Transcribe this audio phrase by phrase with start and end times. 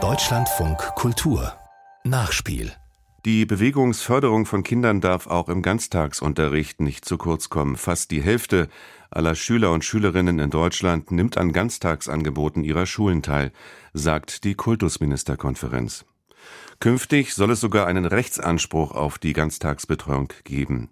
[0.00, 1.52] Deutschlandfunk Kultur
[2.04, 2.70] Nachspiel
[3.24, 7.76] die Bewegungsförderung von Kindern darf auch im Ganztagsunterricht nicht zu kurz kommen.
[7.76, 8.68] Fast die Hälfte
[9.10, 13.50] aller Schüler und Schülerinnen in Deutschland nimmt an Ganztagsangeboten ihrer Schulen teil,
[13.92, 16.04] sagt die Kultusministerkonferenz.
[16.78, 20.88] Künftig soll es sogar einen Rechtsanspruch auf die Ganztagsbetreuung geben.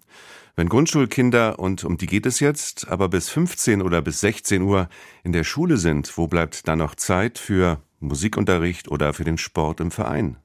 [0.59, 4.89] Wenn Grundschulkinder, und um die geht es jetzt, aber bis 15 oder bis 16 Uhr
[5.23, 9.79] in der Schule sind, wo bleibt dann noch Zeit für Musikunterricht oder für den Sport
[9.81, 10.37] im Verein?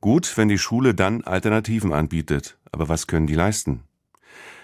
[0.00, 3.82] Gut, wenn die Schule dann Alternativen anbietet, aber was können die leisten?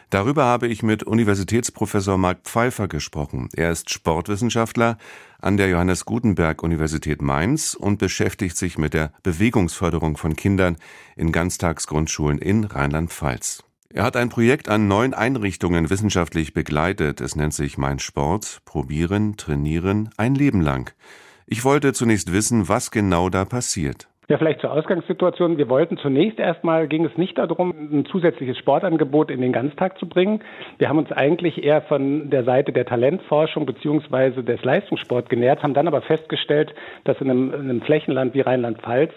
[0.09, 3.51] Darüber habe ich mit Universitätsprofessor Mark Pfeiffer gesprochen.
[3.55, 4.97] Er ist Sportwissenschaftler
[5.39, 10.79] an der Johannes Gutenberg Universität Mainz und beschäftigt sich mit der Bewegungsförderung von Kindern
[11.15, 13.65] in Ganztagsgrundschulen in Rheinland-Pfalz.
[13.95, 17.21] Er hat ein Projekt an neun Einrichtungen wissenschaftlich begleitet.
[17.21, 20.95] Es nennt sich Mein Sport, Probieren, Trainieren, ein Leben lang.
[21.47, 24.09] Ich wollte zunächst wissen, was genau da passiert.
[24.29, 25.59] Ja, vielleicht zur Ausgangssituation.
[25.59, 30.09] Wir wollten zunächst erstmal, ging es nicht darum, ein zusätzliches Sportangebot in den Ganztag zu
[30.09, 30.41] bringen.
[30.79, 35.75] Wir haben uns eigentlich eher von der Seite der Talentforschung beziehungsweise des Leistungssports genährt, haben
[35.75, 39.13] dann aber festgestellt, dass in einem, in einem Flächenland wie Rheinland-Pfalz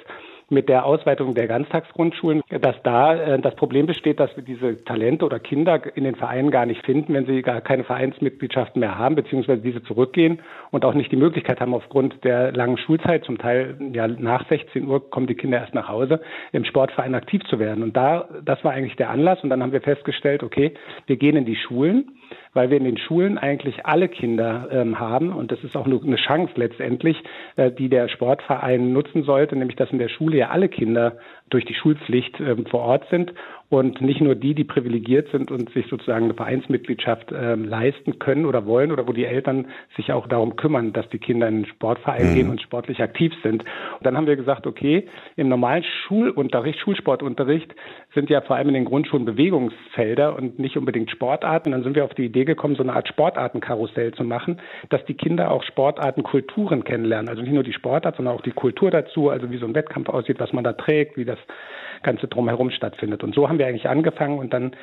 [0.49, 5.25] mit der Ausweitung der Ganztagsgrundschulen, dass da äh, das Problem besteht, dass wir diese Talente
[5.25, 9.15] oder Kinder in den Vereinen gar nicht finden, wenn sie gar keine Vereinsmitgliedschaften mehr haben,
[9.15, 10.39] beziehungsweise diese zurückgehen
[10.71, 14.87] und auch nicht die Möglichkeit haben, aufgrund der langen Schulzeit, zum Teil ja nach 16
[14.87, 16.21] Uhr kommen die Kinder erst nach Hause,
[16.51, 17.83] im Sportverein aktiv zu werden.
[17.83, 19.43] Und da, das war eigentlich der Anlass.
[19.43, 20.73] Und dann haben wir festgestellt, okay,
[21.07, 22.11] wir gehen in die Schulen
[22.53, 25.33] weil wir in den Schulen eigentlich alle Kinder ähm, haben.
[25.33, 27.21] Und das ist auch nur eine Chance letztendlich,
[27.55, 31.17] äh, die der Sportverein nutzen sollte, nämlich dass in der Schule ja alle Kinder
[31.49, 33.33] durch die Schulpflicht ähm, vor Ort sind
[33.69, 38.45] und nicht nur die, die privilegiert sind und sich sozusagen eine Vereinsmitgliedschaft ähm, leisten können
[38.45, 41.65] oder wollen oder wo die Eltern sich auch darum kümmern, dass die Kinder in den
[41.65, 42.35] Sportverein mhm.
[42.35, 43.63] gehen und sportlich aktiv sind.
[43.63, 47.73] Und dann haben wir gesagt, okay, im normalen Schulunterricht, Schulsportunterricht
[48.13, 51.71] sind ja vor allem in den Grundschulen Bewegungsfelder und nicht unbedingt Sportarten.
[51.71, 55.15] Dann sind wir auf die Idee gekommen, so eine Art Sportartenkarussell zu machen, dass die
[55.15, 57.29] Kinder auch Sportartenkulturen kennenlernen.
[57.29, 60.09] Also nicht nur die Sportart, sondern auch die Kultur dazu, also wie so ein Wettkampf
[60.09, 61.39] aussieht, was man da trägt, wie das
[62.03, 63.23] Ganze drumherum stattfindet.
[63.23, 64.75] Und so haben wir eigentlich angefangen und dann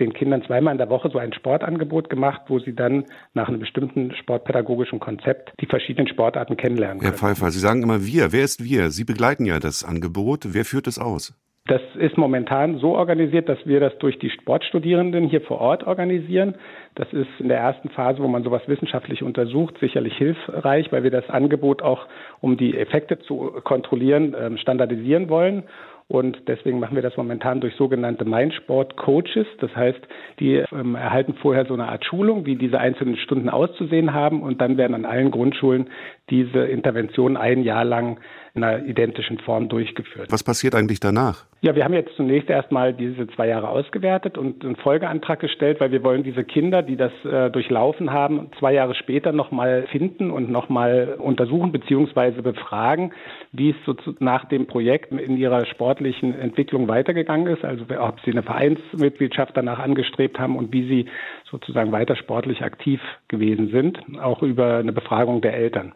[0.00, 3.04] den Kindern zweimal in der Woche so ein Sportangebot gemacht, wo sie dann
[3.34, 7.10] nach einem bestimmten sportpädagogischen Konzept die verschiedenen Sportarten kennenlernen können.
[7.10, 8.32] Herr Pfeiffer, Sie sagen immer wir.
[8.32, 8.90] Wer ist wir?
[8.90, 10.54] Sie begleiten ja das Angebot.
[10.54, 11.34] Wer führt es aus?
[11.66, 16.56] Das ist momentan so organisiert, dass wir das durch die Sportstudierenden hier vor Ort organisieren.
[16.94, 21.12] Das ist in der ersten Phase, wo man sowas wissenschaftlich untersucht, sicherlich hilfreich, weil wir
[21.12, 22.06] das Angebot auch,
[22.40, 25.64] um die Effekte zu kontrollieren, ähm, standardisieren wollen.
[26.10, 29.46] Und deswegen machen wir das momentan durch sogenannte Mindsport-Coaches.
[29.60, 30.00] Das heißt,
[30.40, 34.42] die ähm, erhalten vorher so eine Art Schulung, wie diese einzelnen Stunden auszusehen haben.
[34.42, 35.88] Und dann werden an allen Grundschulen
[36.28, 38.18] diese Interventionen ein Jahr lang
[38.54, 40.32] in einer identischen Form durchgeführt.
[40.32, 41.46] Was passiert eigentlich danach?
[41.62, 45.92] Ja, wir haben jetzt zunächst erstmal diese zwei Jahre ausgewertet und einen Folgeantrag gestellt, weil
[45.92, 50.50] wir wollen diese Kinder, die das äh, durchlaufen haben, zwei Jahre später nochmal finden und
[50.50, 52.40] nochmal untersuchen bzw.
[52.40, 53.12] befragen,
[53.52, 58.20] wie es so zu, nach dem Projekt in ihrer sportlichen Entwicklung weitergegangen ist, also ob
[58.20, 61.06] sie eine Vereinsmitgliedschaft danach angestrebt haben und wie sie
[61.50, 65.92] sozusagen weiter sportlich aktiv gewesen sind, auch über eine Befragung der Eltern.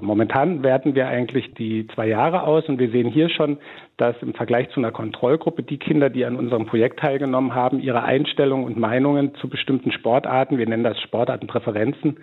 [0.00, 3.58] Momentan werten wir eigentlich die zwei Jahre aus und wir sehen hier schon,
[3.96, 8.02] dass im Vergleich zu einer Kontrollgruppe die Kinder, die an unserem Projekt teilgenommen haben, ihre
[8.02, 12.18] Einstellungen und Meinungen zu bestimmten Sportarten, wir nennen das Sportartenpräferenzen,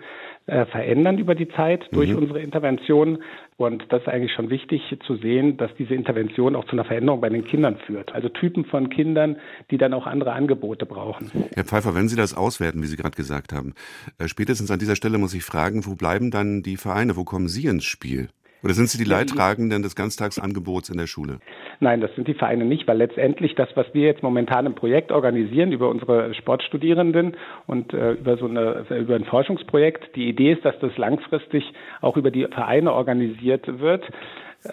[0.46, 2.18] äh, verändern über die Zeit durch mhm.
[2.18, 3.22] unsere Intervention.
[3.56, 7.20] Und das ist eigentlich schon wichtig zu sehen, dass diese Intervention auch zu einer Veränderung
[7.20, 8.12] bei den Kindern führt.
[8.12, 9.36] Also Typen von Kindern,
[9.70, 11.30] die dann auch andere Angebote brauchen.
[11.54, 13.74] Herr Pfeiffer, wenn Sie das auswerten, wie Sie gerade gesagt haben,
[14.18, 17.16] äh, spätestens an dieser Stelle muss ich fragen, wo bleiben dann die Vereine?
[17.16, 18.28] Wo kommen Sie ins Spiel?
[18.62, 21.38] Oder sind Sie die Leidtragenden des Ganztagsangebots in der Schule?
[21.80, 25.10] Nein, das sind die Vereine nicht, weil letztendlich das, was wir jetzt momentan im Projekt
[25.10, 27.36] organisieren über unsere Sportstudierenden
[27.66, 31.64] und äh, über so eine, über ein Forschungsprojekt, die Idee ist, dass das langfristig
[32.00, 34.04] auch über die Vereine organisiert wird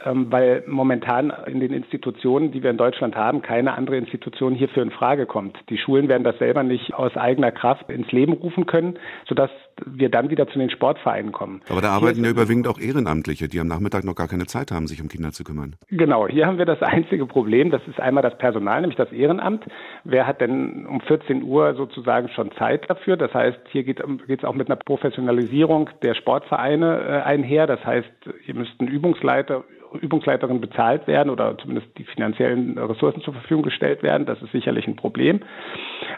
[0.04, 4.92] weil momentan in den Institutionen, die wir in Deutschland haben, keine andere Institution hierfür in
[4.92, 5.58] Frage kommt.
[5.70, 9.50] Die Schulen werden das selber nicht aus eigener Kraft ins Leben rufen können, sodass
[9.86, 11.62] wir dann wieder zu den Sportvereinen kommen.
[11.70, 14.88] Aber da arbeiten ja überwiegend auch Ehrenamtliche, die am Nachmittag noch gar keine Zeit haben,
[14.88, 15.76] sich um Kinder zu kümmern.
[15.90, 19.66] Genau, hier haben wir das einzige Problem, das ist einmal das Personal, nämlich das Ehrenamt.
[20.04, 23.18] Wer hat denn um 14 Uhr sozusagen schon Zeit dafür?
[23.18, 27.68] Das heißt, hier geht es auch mit einer Professionalisierung der Sportvereine äh, einher.
[27.68, 28.10] Das heißt,
[28.44, 29.64] hier müssten Übungsleiter
[29.94, 34.26] Übungsleiterinnen bezahlt werden oder zumindest die finanziellen Ressourcen zur Verfügung gestellt werden.
[34.26, 35.42] Das ist sicherlich ein Problem.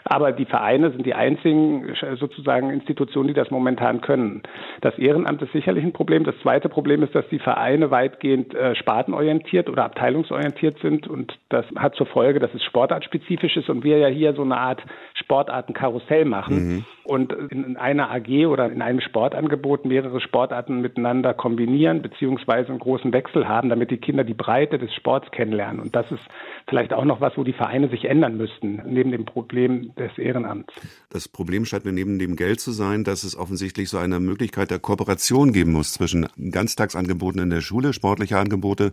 [0.04, 4.42] Aber die Vereine sind die einzigen sozusagen Institutionen, die das momentan können.
[4.80, 6.24] Das Ehrenamt ist sicherlich ein Problem.
[6.24, 11.64] Das zweite Problem ist, dass die Vereine weitgehend äh, spartenorientiert oder abteilungsorientiert sind und das
[11.76, 14.82] hat zur Folge, dass es sportartspezifisch ist und wir ja hier so eine Art
[15.14, 16.84] Sportartenkarussell machen mhm.
[17.04, 23.12] und in einer AG oder in einem Sportangebot mehrere Sportarten miteinander kombinieren beziehungsweise einen großen
[23.12, 25.80] Wechsel haben, damit die Kinder die Breite des Sports kennenlernen.
[25.80, 26.22] Und das ist
[26.68, 30.72] vielleicht auch noch was, wo die Vereine sich ändern müssten, neben dem Problem des Ehrenamts.
[31.10, 34.70] Das Problem scheint mir neben dem Geld zu sein, dass es offensichtlich so eine Möglichkeit
[34.70, 38.92] der Kooperation geben muss zwischen Ganztagsangeboten in der Schule, sportliche Angebote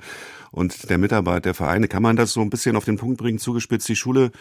[0.52, 1.88] und der Mitarbeit der Vereine.
[1.88, 3.88] Kann man das so ein bisschen auf den Punkt bringen, zugespitzt?
[3.90, 4.32] Die Schule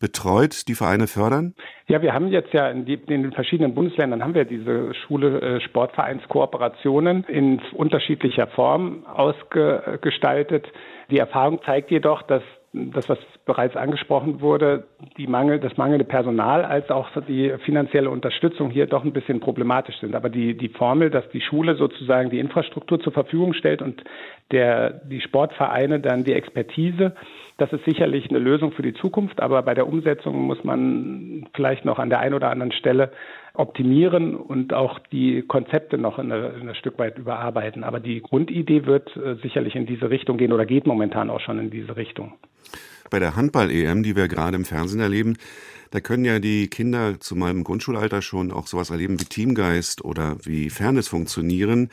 [0.00, 1.54] betreut, die Vereine fördern?
[1.86, 5.40] Ja, wir haben jetzt ja in, die, in den verschiedenen Bundesländern haben wir diese Schule
[5.40, 10.66] äh, Sportvereinskooperationen in unterschiedlicher Form ausgestaltet.
[11.10, 12.42] Die Erfahrung zeigt jedoch, dass
[12.74, 18.68] das, was bereits angesprochen wurde, die Mangel, das mangelnde Personal als auch die finanzielle Unterstützung
[18.68, 20.16] hier doch ein bisschen problematisch sind.
[20.16, 24.02] Aber die, die Formel, dass die Schule sozusagen die Infrastruktur zur Verfügung stellt und
[24.50, 27.14] der, die Sportvereine dann die Expertise,
[27.56, 29.40] das ist sicherlich eine Lösung für die Zukunft.
[29.40, 33.12] Aber bei der Umsetzung muss man vielleicht noch an der einen oder anderen Stelle
[33.54, 37.84] optimieren und auch die Konzepte noch ein Stück weit überarbeiten.
[37.84, 41.60] Aber die Grundidee wird äh, sicherlich in diese Richtung gehen oder geht momentan auch schon
[41.60, 42.34] in diese Richtung.
[43.10, 45.36] Bei der Handball-EM, die wir gerade im Fernsehen erleben,
[45.92, 50.36] da können ja die Kinder zu meinem Grundschulalter schon auch sowas erleben wie Teamgeist oder
[50.42, 51.90] wie Fairness funktionieren.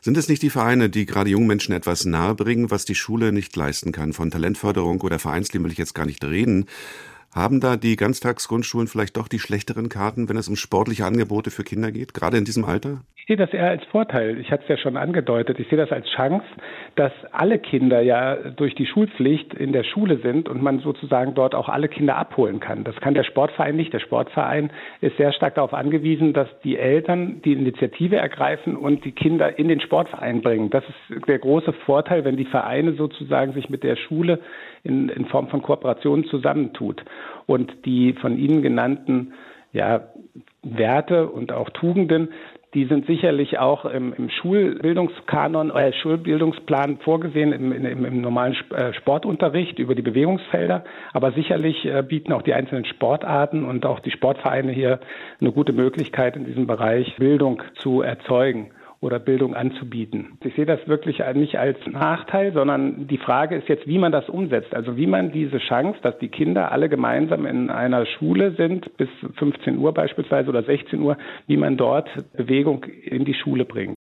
[0.00, 3.54] Sind es nicht die Vereine, die gerade jungen Menschen etwas nahebringen, was die Schule nicht
[3.56, 4.12] leisten kann?
[4.12, 6.66] Von Talentförderung oder Vereinsleben will ich jetzt gar nicht reden.
[7.32, 11.64] Haben da die Ganztagsgrundschulen vielleicht doch die schlechteren Karten, wenn es um sportliche Angebote für
[11.64, 13.02] Kinder geht, gerade in diesem Alter?
[13.28, 14.40] Ich sehe das eher als Vorteil.
[14.40, 15.60] Ich hatte es ja schon angedeutet.
[15.60, 16.46] Ich sehe das als Chance,
[16.94, 21.54] dass alle Kinder ja durch die Schulpflicht in der Schule sind und man sozusagen dort
[21.54, 22.84] auch alle Kinder abholen kann.
[22.84, 23.92] Das kann der Sportverein nicht.
[23.92, 24.70] Der Sportverein
[25.02, 29.68] ist sehr stark darauf angewiesen, dass die Eltern die Initiative ergreifen und die Kinder in
[29.68, 30.70] den Sportverein bringen.
[30.70, 34.40] Das ist der große Vorteil, wenn die Vereine sozusagen sich mit der Schule
[34.84, 37.04] in, in Form von Kooperationen zusammentut.
[37.44, 39.34] Und die von Ihnen genannten
[39.74, 40.08] ja,
[40.62, 42.30] Werte und auch Tugenden,
[42.78, 48.92] die sind sicherlich auch im, im Schulbildungskanon, äh, Schulbildungsplan vorgesehen, im, im, im normalen äh,
[48.92, 50.84] Sportunterricht über die Bewegungsfelder.
[51.12, 55.00] Aber sicherlich äh, bieten auch die einzelnen Sportarten und auch die Sportvereine hier
[55.40, 58.70] eine gute Möglichkeit, in diesem Bereich Bildung zu erzeugen
[59.00, 60.38] oder Bildung anzubieten.
[60.44, 64.28] Ich sehe das wirklich nicht als Nachteil, sondern die Frage ist jetzt, wie man das
[64.28, 64.74] umsetzt.
[64.74, 69.08] Also wie man diese Chance, dass die Kinder alle gemeinsam in einer Schule sind, bis
[69.36, 71.16] 15 Uhr beispielsweise oder 16 Uhr,
[71.46, 73.97] wie man dort Bewegung in die Schule bringt.